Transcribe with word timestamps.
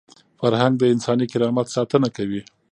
فرهنګ 0.39 0.73
د 0.77 0.83
انساني 0.93 1.25
کرامت 1.33 1.67
ساتنه 1.75 2.07
کوي. 2.17 2.41